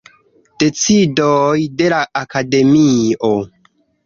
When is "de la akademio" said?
1.83-3.31